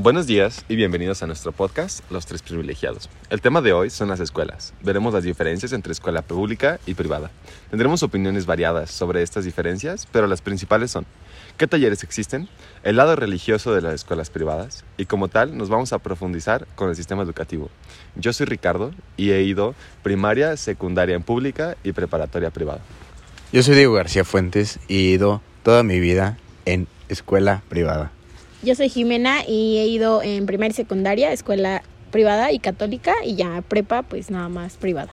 [0.00, 3.10] Buenos días y bienvenidos a nuestro podcast Los Tres Privilegiados.
[3.30, 4.72] El tema de hoy son las escuelas.
[4.80, 7.32] Veremos las diferencias entre escuela pública y privada.
[7.70, 11.04] Tendremos opiniones variadas sobre estas diferencias, pero las principales son
[11.56, 12.48] qué talleres existen,
[12.84, 16.90] el lado religioso de las escuelas privadas y como tal nos vamos a profundizar con
[16.90, 17.68] el sistema educativo.
[18.14, 19.74] Yo soy Ricardo y he ido
[20.04, 22.82] primaria, secundaria en pública y preparatoria privada.
[23.52, 28.12] Yo soy Diego García Fuentes y he ido toda mi vida en escuela privada.
[28.60, 33.36] Yo soy Jimena y he ido en primaria y secundaria, escuela privada y católica y
[33.36, 35.12] ya prepa, pues nada más privada.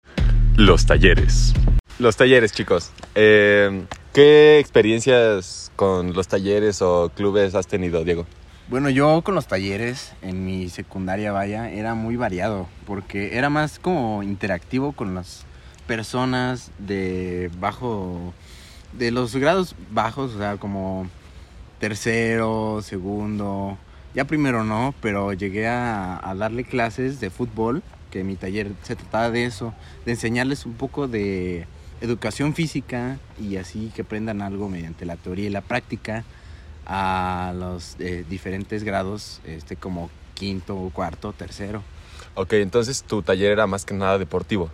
[0.56, 1.54] Los talleres.
[2.00, 2.92] Los talleres, chicos.
[3.14, 8.26] Eh, ¿Qué experiencias con los talleres o clubes has tenido, Diego?
[8.68, 13.78] Bueno, yo con los talleres en mi secundaria, vaya, era muy variado, porque era más
[13.78, 15.46] como interactivo con las
[15.86, 18.34] personas de bajo,
[18.94, 21.08] de los grados bajos, o sea, como
[21.80, 23.78] tercero, segundo,
[24.14, 29.30] ya primero no, pero llegué a, darle clases de fútbol, que mi taller se trataba
[29.30, 29.74] de eso,
[30.06, 31.68] de enseñarles un poco de
[32.02, 36.24] educación física y así que aprendan algo mediante la teoría y la práctica
[36.86, 41.84] a los eh, diferentes grados, este como quinto, cuarto, tercero.
[42.36, 44.70] Ok, entonces tu taller era más que nada deportivo.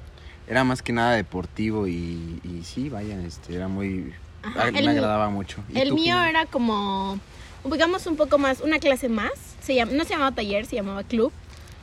[0.48, 5.64] Era más que nada deportivo y, y sí, vaya, este, era muy, me agradaba mucho.
[5.74, 7.20] El mío era como,
[7.66, 9.32] digamos, un poco más, una clase más.
[9.62, 11.32] Se llama, no se llamaba taller, se llamaba club.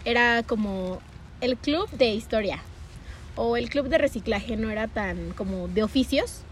[0.04, 1.00] Era como
[1.40, 2.60] el club de historia
[3.36, 6.42] o el club de reciclaje, no era tan como de oficios.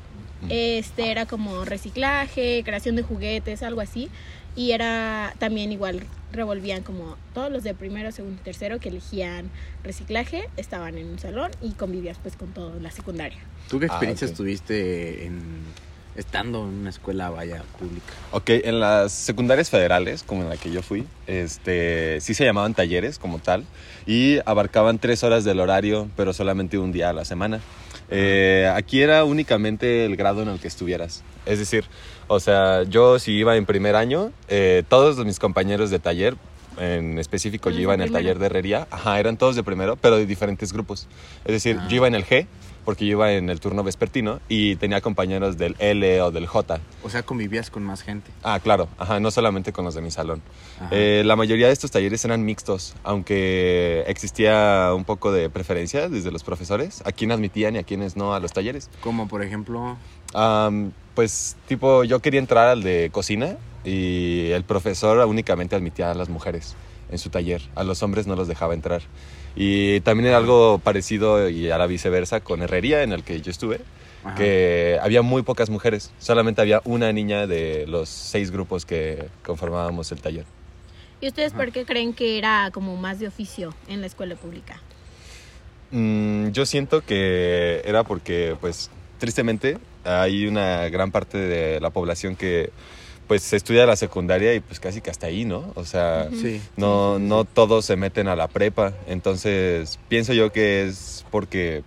[0.50, 4.10] Este era como reciclaje, creación de juguetes, algo así.
[4.54, 9.50] Y era también igual, revolvían como todos los de primero, segundo y tercero que elegían
[9.82, 13.38] reciclaje, estaban en un salón y convivías pues con toda la secundaria.
[13.68, 15.40] ¿Tú qué ah, experiencias tuviste en
[16.16, 18.12] estando en una escuela vaya pública.
[18.32, 22.74] Ok, en las secundarias federales, como en la que yo fui, este, sí se llamaban
[22.74, 23.64] talleres como tal
[24.06, 27.60] y abarcaban tres horas del horario, pero solamente un día a la semana.
[28.10, 31.22] Eh, aquí era únicamente el grado en el que estuvieras.
[31.44, 31.84] Es decir,
[32.28, 36.36] o sea, yo si iba en primer año, eh, todos mis compañeros de taller
[36.78, 40.16] en específico yo iba en el taller de herrería, ajá, eran todos de primero, pero
[40.16, 41.08] de diferentes grupos.
[41.44, 42.46] Es decir, yo iba en el G,
[42.86, 46.78] porque yo iba en el turno vespertino y tenía compañeros del L o del J.
[47.02, 48.30] O sea, convivías con más gente.
[48.44, 50.40] Ah, claro, ajá, no solamente con los de mi salón.
[50.92, 56.30] Eh, la mayoría de estos talleres eran mixtos, aunque existía un poco de preferencia desde
[56.30, 58.88] los profesores, a quién admitían y a quiénes no a los talleres.
[59.00, 59.98] Como por ejemplo...
[61.16, 66.28] pues tipo, yo quería entrar al de cocina y el profesor únicamente admitía a las
[66.28, 66.76] mujeres
[67.10, 69.02] en su taller, a los hombres no los dejaba entrar.
[69.56, 73.50] Y también era algo parecido y a la viceversa con herrería en el que yo
[73.50, 73.80] estuve,
[74.36, 80.10] que había muy pocas mujeres, solamente había una niña de los seis grupos que conformábamos
[80.12, 80.44] el taller.
[81.20, 84.80] ¿Y ustedes por qué creen que era como más de oficio en la escuela pública?
[85.92, 92.36] Mm, yo siento que era porque, pues, tristemente, hay una gran parte de la población
[92.36, 92.70] que
[93.26, 95.72] pues se estudia la secundaria y pues casi que hasta ahí, ¿no?
[95.74, 96.28] O sea,
[96.76, 98.92] no, no todos se meten a la prepa.
[99.08, 101.82] Entonces, pienso yo que es porque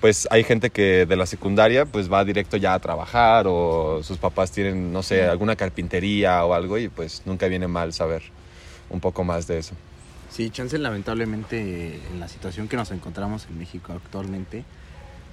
[0.00, 4.16] pues hay gente que de la secundaria pues va directo ya a trabajar o sus
[4.16, 8.22] papás tienen, no sé, alguna carpintería o algo y pues nunca viene mal saber
[8.88, 9.74] un poco más de eso.
[10.30, 14.64] Sí, chance lamentablemente en la situación que nos encontramos en México actualmente,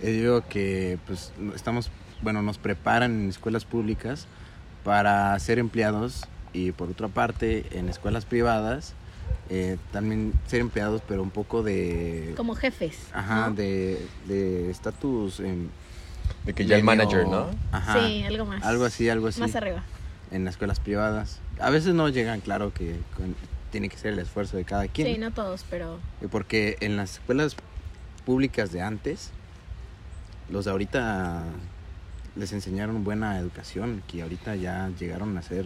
[0.01, 1.91] eh, digo que pues estamos,
[2.21, 4.27] bueno, nos preparan en escuelas públicas
[4.83, 8.93] para ser empleados y por otra parte en escuelas privadas
[9.49, 15.41] eh, también ser empleados pero un poco de como jefes ajá de estatus
[16.47, 18.63] de que ya el manager no ajá, sí algo más.
[18.63, 19.41] Algo así algo así.
[19.41, 19.83] Más arriba.
[20.31, 21.39] En las escuelas privadas.
[21.59, 22.95] A veces no llegan claro que
[23.71, 25.07] tiene que ser el esfuerzo de cada quien.
[25.07, 25.99] Sí no todos pero
[26.31, 27.55] porque en las escuelas
[28.25, 29.31] públicas de antes
[30.49, 31.43] los de ahorita
[32.37, 35.65] les enseñaron buena educación, que ahorita ya llegaron a ser,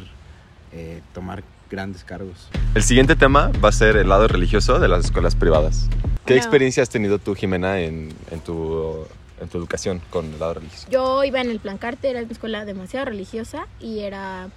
[0.72, 2.50] eh, tomar grandes cargos.
[2.76, 5.88] El siguiente tema va a ser el lado religioso de las escuelas privadas.
[6.26, 9.06] ¿Qué experiencia has tenido tú, Jimena, en, en, tu,
[9.40, 10.88] en tu educación con el lado religioso?
[10.90, 14.50] Yo iba en el Plan Carte, era una escuela demasiado religiosa y era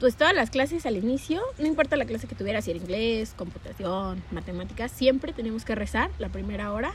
[0.00, 3.32] pues todas las clases al inicio, no importa la clase que tuviera, si era inglés,
[3.36, 6.92] computación, matemáticas, siempre teníamos que rezar la primera hora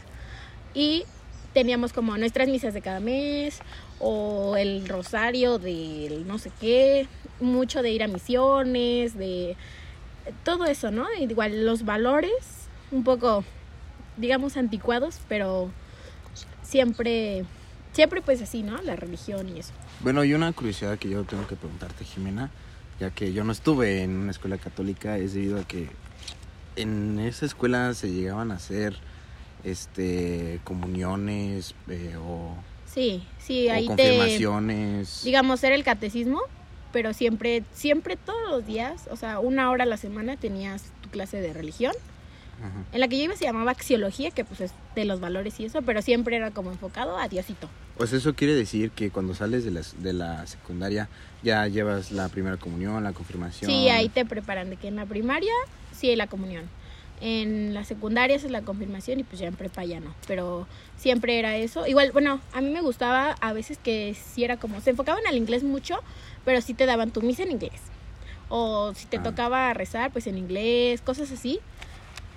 [0.73, 1.05] y
[1.53, 3.59] teníamos como nuestras misas de cada mes
[3.99, 7.07] o el rosario del no sé qué,
[7.39, 9.55] mucho de ir a misiones, de
[10.43, 11.05] todo eso, ¿no?
[11.19, 13.43] Igual los valores, un poco,
[14.17, 15.71] digamos, anticuados, pero
[16.61, 17.45] siempre,
[17.93, 18.81] siempre pues así, ¿no?
[18.81, 19.73] La religión y eso.
[20.01, 22.51] Bueno, y una curiosidad que yo tengo que preguntarte, Jimena.
[22.99, 25.89] ya que yo no estuve en una escuela católica, es debido a que
[26.75, 28.95] en esa escuela se llegaban a hacer
[29.63, 32.55] este comuniones eh, o,
[32.93, 33.95] Sí, sí, o ahí te...
[33.95, 35.21] confirmaciones.
[35.23, 36.41] Digamos, era el catecismo,
[36.91, 41.09] pero siempre, siempre todos los días, o sea, una hora a la semana tenías tu
[41.09, 41.93] clase de religión.
[42.59, 42.83] Ajá.
[42.91, 45.65] En la que yo iba se llamaba axiología, que pues es de los valores y
[45.65, 47.69] eso, pero siempre era como enfocado a Diosito.
[47.95, 51.09] Pues eso quiere decir que cuando sales de la, de la secundaria
[51.43, 53.69] ya llevas la primera comunión, la confirmación.
[53.69, 55.53] Sí, ahí te preparan de que en la primaria
[55.93, 56.65] sí hay la comunión.
[57.21, 60.15] En la secundaria es la confirmación y pues ya en prepa ya no.
[60.27, 60.67] Pero
[60.97, 61.85] siempre era eso.
[61.85, 65.35] Igual, bueno, a mí me gustaba a veces que sí era como, se enfocaban al
[65.35, 65.99] inglés mucho,
[66.45, 67.81] pero sí te daban tu misa en inglés.
[68.47, 69.23] O si te Ah.
[69.23, 71.59] tocaba rezar, pues en inglés, cosas así.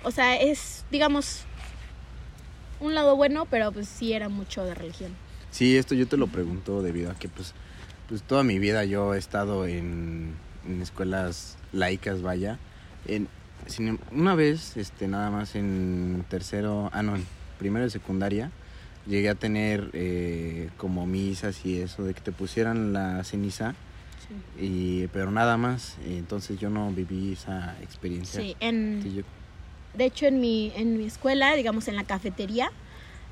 [0.03, 1.43] O sea, es, digamos,
[2.81, 5.13] un lado bueno, pero pues sí era mucho de religión.
[5.51, 7.53] Sí, esto yo te lo pregunto debido a que pues,
[8.09, 10.33] pues toda mi vida yo he estado en,
[10.67, 12.59] en escuelas laicas, vaya.
[13.07, 13.29] En,
[13.67, 17.25] sin- una vez, este, nada más en tercero, ah no, en
[17.59, 18.51] primero de secundaria,
[19.07, 23.75] llegué a tener eh, como misas y eso, de que te pusieran la ceniza,
[24.59, 28.39] y, pero nada más, entonces yo no viví esa experiencia.
[28.41, 29.23] Sí, en, Sí, yo-
[29.97, 32.69] De hecho, en mi, en mi escuela, digamos en la cafetería,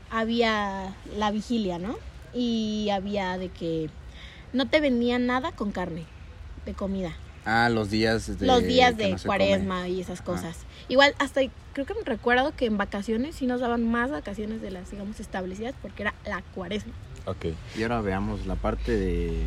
[0.09, 1.95] había la vigilia, ¿no?
[2.33, 3.89] Y había de que
[4.53, 6.05] no te vendían nada con carne
[6.65, 7.13] de comida.
[7.45, 8.45] Ah, los días de...
[8.45, 9.25] Los días de no come.
[9.25, 10.57] cuaresma y esas cosas.
[10.89, 11.41] Igual, hasta
[11.73, 15.19] creo que me recuerdo que en vacaciones sí nos daban más vacaciones de las, digamos,
[15.19, 16.93] establecidas porque era la cuaresma.
[17.25, 17.45] Ok.
[17.77, 19.45] Y ahora veamos la parte de...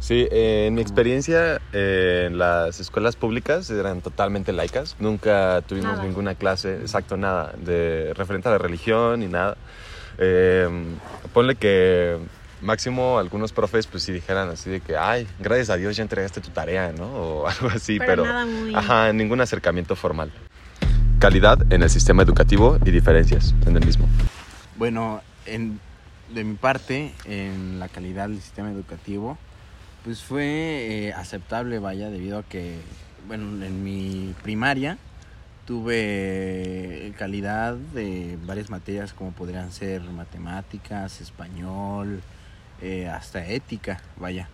[0.00, 4.96] Sí, eh, en mi experiencia eh, las escuelas públicas eran totalmente laicas.
[5.00, 6.04] Nunca tuvimos Nada.
[6.04, 9.56] ninguna clase, exacto, nada, de referente a la religión ni nada.
[10.18, 10.68] Eh,
[11.32, 12.16] ponle que
[12.62, 16.40] máximo algunos profes pues sí dijeran así de que, ay, gracias a Dios ya entregaste
[16.40, 17.06] tu tarea, ¿no?
[17.06, 18.24] O algo así, pero, pero...
[18.24, 18.74] nada muy...
[18.74, 20.32] Ajá, ningún acercamiento formal.
[21.18, 24.08] Calidad en el sistema educativo y diferencias en el mismo.
[24.76, 25.80] Bueno, en,
[26.32, 29.36] de mi parte, en la calidad del sistema educativo,
[30.04, 32.78] pues fue eh, aceptable, vaya, debido a que,
[33.26, 34.98] bueno, en mi primaria
[35.66, 42.22] tuve calidad de varias materias como podrían ser matemáticas, español,
[42.80, 44.48] eh, hasta ética, vaya.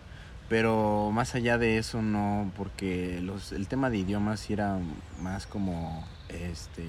[0.49, 4.77] Pero más allá de eso no, porque los, el tema de idiomas sí era
[5.21, 6.83] más como este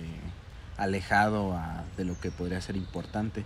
[0.76, 3.44] alejado a- de lo que podría ser importante.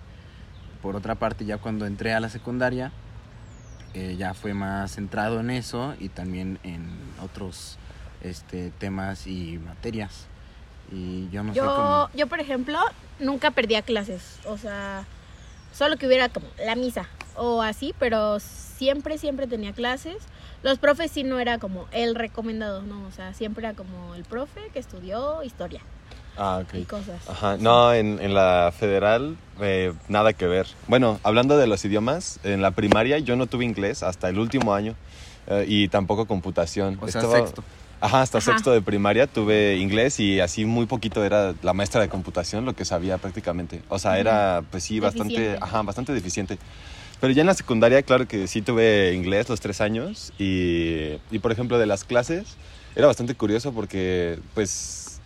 [0.83, 2.91] Por otra parte, ya cuando entré a la secundaria,
[3.95, 6.89] eh, ya fue más centrado en eso y también en
[7.23, 7.77] otros
[8.23, 10.27] este, temas y materias.
[10.93, 12.11] Y yo no sé Yo, cómo...
[12.15, 12.79] yo, por ejemplo,
[13.21, 14.41] nunca perdía clases.
[14.47, 15.05] O sea,
[15.73, 20.17] solo que hubiera como la misa o así, pero siempre, siempre tenía clases.
[20.63, 23.07] Los profes sí no era como el recomendado, no.
[23.07, 25.81] O sea, siempre era como el profe que estudió historia
[26.37, 27.29] Ah, y cosas.
[27.29, 30.67] Ajá, no, en, en la federal eh, nada que ver.
[30.87, 34.73] Bueno, hablando de los idiomas, en la primaria yo no tuve inglés hasta el último
[34.75, 34.95] año
[35.49, 36.99] eh, y tampoco computación.
[37.01, 37.65] O sea, Estaba- sexto.
[38.03, 38.53] Ajá, hasta Ajá.
[38.53, 42.75] sexto de primaria tuve inglés y así muy poquito era la maestra de computación lo
[42.75, 43.83] que sabía prácticamente.
[43.91, 45.59] O sea, era pues sí bastante, Deficiente.
[45.63, 46.59] ajá, bastante deficiente.
[47.21, 51.39] Pero ya en la secundaria, claro que sí tuve inglés los tres años y, y
[51.41, 52.57] por ejemplo de las clases
[52.97, 55.21] era bastante curioso porque pues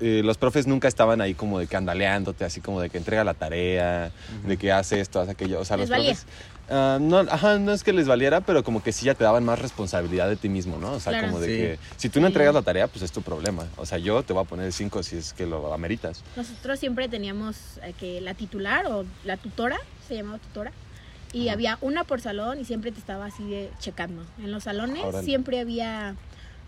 [0.00, 3.24] eh, los profes nunca estaban ahí como de que andaleándote, así como de que entrega
[3.24, 4.12] la tarea,
[4.46, 5.58] de que hace esto, hace aquello.
[5.60, 6.12] O sea, Les los valía.
[6.12, 6.26] profes...
[6.70, 9.44] ah, no, ajá, no es que les valiera, pero como que sí ya te daban
[9.44, 10.92] más responsabilidad de ti mismo, ¿no?
[10.92, 11.28] O sea, Claro.
[11.28, 11.52] como de Sí.
[11.56, 12.30] que si tú no Sí.
[12.32, 13.66] entregas la tarea, pues es tu problema.
[13.76, 16.22] O sea, yo te voy a poner cinco si es que lo ameritas.
[16.36, 20.70] Nosotros siempre teníamos eh, que la titular o la tutora, se llamaba tutora,
[21.32, 21.54] y Ajá.
[21.54, 24.24] había una por salón y siempre te estaba así de checando.
[24.38, 25.24] En los salones Órale.
[25.24, 26.16] siempre había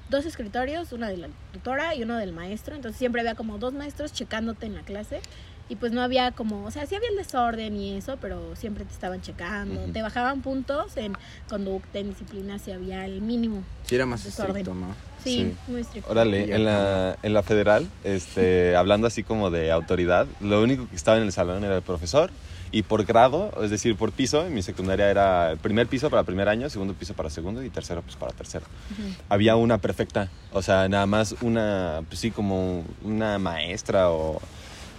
[0.08, 3.72] dos escritorios, una de la tutora y uno del maestro, entonces siempre había como dos
[3.74, 5.20] maestros checándote en la clase.
[5.68, 8.84] Y pues no había como, o sea, sí había el desorden y eso, pero siempre
[8.84, 9.80] te estaban checando.
[9.84, 9.92] Ujú.
[9.92, 11.12] Te bajaban puntos en
[11.48, 13.62] conducta, en disciplina, si había el mínimo.
[13.84, 14.56] Sí, era más Desorden.
[14.56, 14.96] estricto, ¿no?
[15.22, 15.70] Sí, Sí.
[15.70, 16.10] muy estricto.
[16.10, 20.96] Órale, en la, en la federal, este, hablando así como de autoridad, lo único que
[20.96, 22.32] estaba en el salón era el profesor
[22.72, 26.22] y por grado, es decir, por piso, en mi secundaria era el primer piso para
[26.22, 28.64] primer año, segundo piso para segundo y tercero pues para tercero.
[28.92, 29.14] Ujú.
[29.28, 34.40] Había una perfecta, o sea, nada más una, pues sí, como una maestra o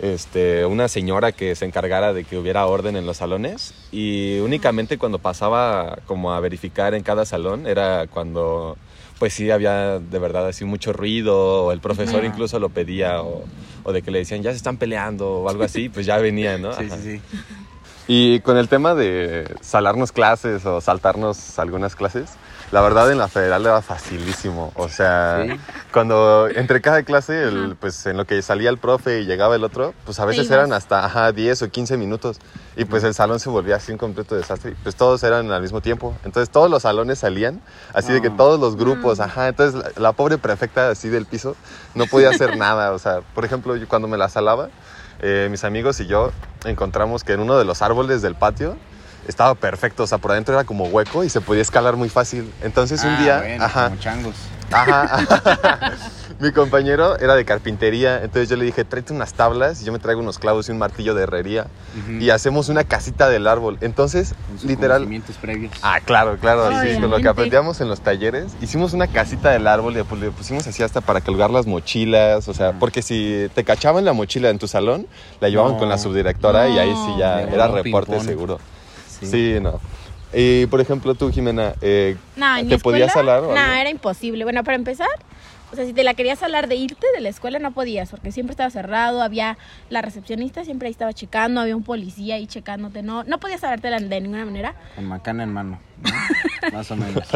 [0.01, 4.98] este, una señora que se encargara de que hubiera orden en los salones y únicamente
[4.98, 8.78] cuando pasaba como a verificar en cada salón era cuando
[9.20, 13.44] pues sí había de verdad así mucho ruido o el profesor incluso lo pedía o,
[13.84, 16.58] o de que le decían ya se están peleando o algo así, pues ya venía,
[16.58, 16.74] ¿no?
[16.74, 16.98] Sí, Ajá.
[16.98, 17.22] sí, sí.
[18.13, 22.32] Y con el tema de salarnos clases o saltarnos algunas clases,
[22.74, 24.74] la verdad en la federal era facilísimo.
[24.75, 25.53] O sea, Sí.
[25.94, 29.63] cuando entre cada clase, el, pues en lo que salía el profe y llegaba el
[29.63, 32.39] otro, pues a veces eran hasta ajá, 10 o 15 minutos.
[32.75, 34.75] Y pues el salón se volvía así un completo desastre.
[34.84, 36.13] Pues todos eran al mismo tiempo.
[36.25, 37.62] Entonces todos los salones salían,
[37.94, 38.34] así de que Ah.
[38.36, 39.48] todos los grupos, ajá.
[39.48, 41.56] Entonces la, la pobre prefecta así del piso
[41.96, 42.91] no podía hacer nada.
[42.91, 44.68] O sea, por ejemplo, yo cuando me la salaba,
[45.22, 46.32] eh, mis amigos y yo
[46.66, 48.75] encontramos que en uno de los árboles del patio
[49.28, 52.51] estaba perfecto, o sea, por adentro era como hueco y se podía escalar muy fácil.
[52.62, 54.36] Entonces un Ah, día, bueno, ajá, como changos.
[54.72, 55.20] ajá,
[56.41, 60.00] mi compañero era de carpintería, entonces yo le dije, tráete unas tablas y yo me
[60.00, 61.67] traigo unos clavos y un martillo de herrería
[62.01, 62.13] Ujú.
[62.13, 63.77] y hacemos una casita del árbol.
[63.81, 65.71] Entonces, Con literal, conocimientos previos.
[65.83, 68.53] Ah, claro, claro, sí, con lo que aprendíamos en los talleres.
[68.60, 72.53] Hicimos una casita del árbol y le pusimos así hasta para colgar las mochilas, o
[72.55, 75.05] sea, porque si te cachaban la mochila en tu salón,
[75.39, 75.77] la llevaban No.
[75.77, 77.53] con la subdirectora y ahí sí ya No.
[77.53, 78.60] era reporte seguro.
[79.21, 79.79] Sí, no.
[80.33, 83.74] Y por ejemplo, tú, Jimena, eh, No, ¿te podías escuela, salar o No, algo?
[83.74, 84.43] era imposible.
[84.45, 85.07] Bueno, para empezar,
[85.72, 88.32] o sea, si te la querías hablar de irte de la escuela, no podías, porque
[88.32, 89.58] siempre estaba cerrado, había
[89.90, 94.00] la recepcionista, siempre ahí estaba checando, había un policía ahí checándote, no, no podías salártela
[94.00, 94.75] de ninguna manera.
[94.96, 95.80] Con macana en mano.
[96.01, 96.12] ¿no?
[96.74, 97.28] Más o menos.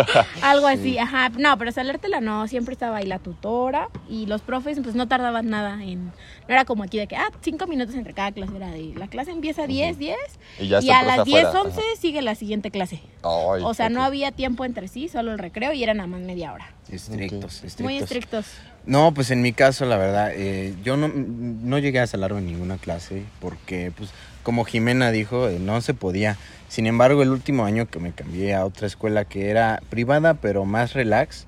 [0.41, 1.29] Algo así, ajá.
[1.37, 5.49] No, pero salártela no, siempre estaba ahí la tutora y los profes, pues no tardaban
[5.49, 6.05] nada en.
[6.05, 6.13] No
[6.49, 9.31] era como aquí de que, ah, cinco minutos entre cada clase, era de la clase
[9.31, 10.17] empieza a 10, 10
[10.59, 13.01] Y ya y está a las 10, afuera, 11 sigue la siguiente clase.
[13.23, 16.21] Ay, O sea, no había tiempo entre sí, solo el recreo y era nada más
[16.21, 16.74] media hora.
[16.89, 17.81] Estrictos, estrictos.
[17.81, 18.45] Muy estrictos.
[18.85, 22.45] No, pues en mi caso, la verdad, eh, yo no, no llegué a salarme en
[22.47, 24.11] ninguna clase porque, pues,
[24.43, 26.37] como Jimena dijo, eh, no se podía.
[26.69, 30.65] Sin embargo, el último año que me cambié a otra escuela que era privada, pero
[30.65, 31.47] más relax,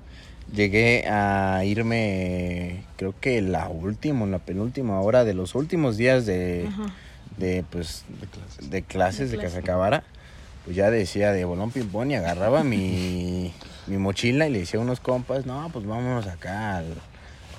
[0.52, 6.66] llegué a irme, creo que la última, la penúltima hora de los últimos días de,
[6.68, 6.86] Ajá.
[7.36, 8.70] de pues, De clases.
[8.70, 10.02] de clases, De de, que se acabara,
[10.64, 13.52] pues ya decía de bolón ping-pong y agarraba mi,
[13.88, 16.94] mi mochila y le decía a unos compas, no, pues vámonos acá al,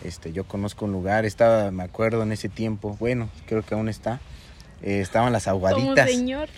[0.03, 3.89] este, yo conozco un lugar, estaba, me acuerdo en ese tiempo, bueno, creo que aún
[3.89, 4.19] está,
[4.81, 6.09] eh, estaban las Como ahogaditas.
[6.09, 6.49] señor.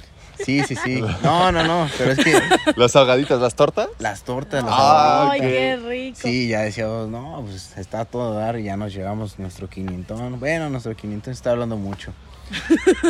[0.45, 1.03] Sí, sí, sí.
[1.23, 2.33] No, no, no, pero es que
[2.75, 3.89] ¿Las ahogaditas, las tortas?
[3.99, 6.19] las tortas, las Ah, Ay, qué rico.
[6.19, 10.39] Sí, ya decíamos, no, pues está a todo dar y ya nos llevamos nuestro quinientón.
[10.39, 12.11] Bueno, nuestro quinientón está hablando mucho.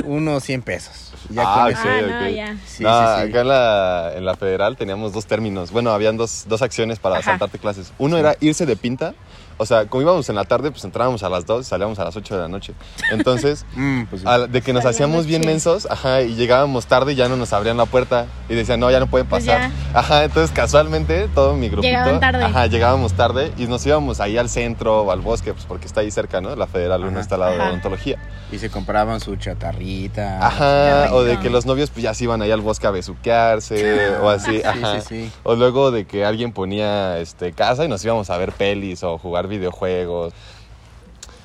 [0.04, 1.12] Unos 100 pesos.
[1.30, 1.76] Ya Ah, con.
[1.76, 2.34] Ah, no, ok.
[2.36, 2.56] ya.
[2.66, 3.30] Sí, no, sí, sí.
[3.30, 5.72] acá en la, en la federal teníamos dos términos.
[5.72, 7.24] Bueno, habían dos, dos acciones para Ajá.
[7.32, 7.92] saltarte clases.
[7.98, 9.14] Uno era irse de pinta.
[9.62, 12.04] O sea, como íbamos en la tarde, pues entrábamos a las 2 y salíamos a
[12.04, 12.74] las 8 de la noche.
[13.12, 14.28] Entonces, Mm, pues sí.
[14.28, 17.54] a de que nos hacíamos bien mensos, ajá, y llegábamos tarde y ya no nos
[17.54, 18.26] abrían la puerta.
[18.50, 19.70] Y decían, no, ya no pueden Pues pasar.
[19.94, 21.88] Ajá, entonces casualmente todo mi grupito.
[21.90, 22.44] Llegaban tarde.
[22.44, 26.02] Ajá, llegábamos tarde y nos íbamos ahí al centro o al bosque, pues porque está
[26.02, 26.56] ahí cerca, ¿no?
[26.56, 27.20] La federal, uno Ajá.
[27.20, 27.70] está al lado de Ajá.
[27.70, 28.18] odontología.
[28.52, 30.46] Y se compraban su chatarrita.
[30.46, 34.18] Ajá, o de que los novios pues ya se iban ahí al bosque a besuquearse
[34.22, 35.02] o así, Sí, ajá.
[35.02, 35.32] sí, sí.
[35.44, 39.18] O luego de que alguien ponía este casa y nos íbamos a ver pelis o
[39.18, 40.34] jugar videojuegos.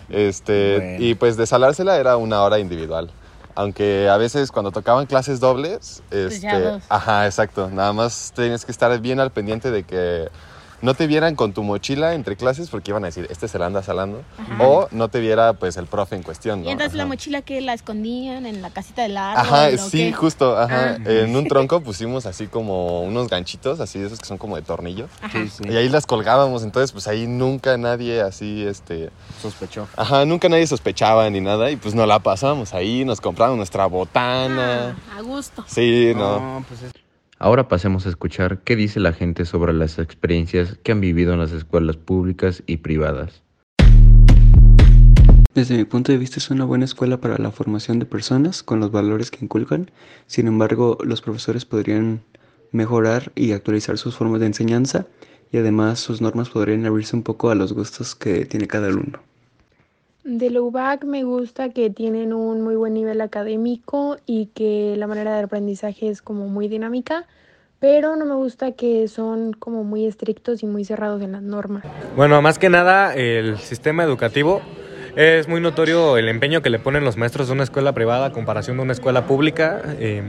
[0.08, 1.04] Este, Bueno.
[1.04, 3.10] y pues de salársela era una hora individual.
[3.54, 8.72] Aunque a veces cuando tocaban clases dobles, Pues este, ajá, exacto, nada más tienes que
[8.72, 10.28] estar bien al pendiente de que
[10.82, 13.66] no te vieran con tu mochila entre clases porque iban a decir, este se la
[13.66, 14.62] anda salando, Ajá.
[14.66, 16.68] o no te viera pues el profe en cuestión, ¿no?
[16.68, 19.40] Y entonces la mochila que la escondían en la casita del árbol.
[19.40, 20.12] Ajá, ¿o sí, qué?
[20.12, 20.96] justo, ajá.
[20.98, 21.10] Ah.
[21.10, 24.62] En un tronco pusimos así como unos ganchitos, así de esos que son como de
[24.62, 25.08] tornillo.
[25.22, 25.38] Ajá.
[25.44, 25.64] Sí, sí.
[25.68, 29.10] Y ahí las colgábamos, entonces pues ahí nunca nadie así, este...
[29.40, 29.88] Sospechó.
[29.96, 33.86] Ajá, nunca nadie sospechaba ni nada y pues nos la pasábamos ahí, nos compramos nuestra
[33.86, 34.96] botana.
[35.12, 35.64] Ah, a gusto.
[35.66, 36.64] Sí, no.
[36.68, 36.92] pues es-
[37.38, 41.38] Ahora pasemos a escuchar qué dice la gente sobre las experiencias que han vivido en
[41.38, 43.42] las escuelas públicas y privadas.
[45.54, 48.80] Desde mi punto de vista es una buena escuela para la formación de personas con
[48.80, 49.90] los valores que inculcan.
[50.26, 52.22] Sin embargo, los profesores podrían
[52.72, 55.06] mejorar y actualizar sus formas de enseñanza
[55.52, 59.20] y además sus normas podrían abrirse un poco a los gustos que tiene cada alumno.
[60.26, 65.36] De la me gusta que tienen un muy buen nivel académico y que la manera
[65.36, 67.26] de aprendizaje es como muy dinámica,
[67.78, 71.84] pero no me gusta que son como muy estrictos y muy cerrados en las normas.
[72.16, 74.62] Bueno, más que nada, el sistema educativo
[75.14, 78.32] es muy notorio el empeño que le ponen los maestros de una escuela privada a
[78.32, 79.80] comparación de una escuela pública.
[80.00, 80.24] Eh,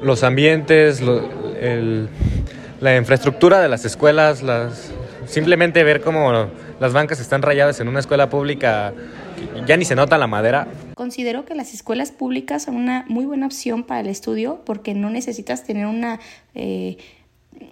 [0.00, 4.92] los ambientes, la infraestructura de las escuelas, las,
[5.26, 6.48] simplemente ver cómo
[6.80, 8.92] las bancas están rayadas en una escuela pública,
[9.66, 10.68] ya ni se nota la madera.
[10.94, 15.10] Considero que las escuelas públicas son una muy buena opción para el estudio porque no
[15.10, 16.20] necesitas tener una,
[16.54, 16.96] eh,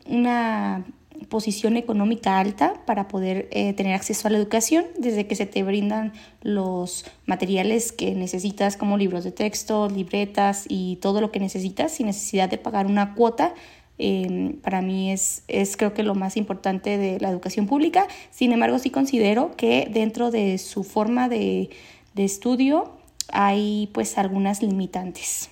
[0.06, 0.84] una
[1.28, 5.62] posición económica alta para poder eh, tener acceso a la educación, desde que se te
[5.62, 11.92] brindan los materiales que necesitas como libros de texto, libretas y todo lo que necesitas
[11.92, 13.54] sin necesidad de pagar una cuota.
[13.98, 18.06] Em, para mí es, es creo que lo más importante de la educación pública.
[18.30, 21.70] Sin embargo, sí considero que dentro de su forma de,
[22.14, 22.90] de estudio
[23.32, 25.50] hay pues algunas limitantes.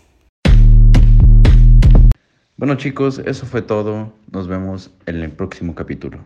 [2.56, 4.12] Bueno chicos, eso fue todo.
[4.30, 6.18] Nos vemos en el próximo capítulo.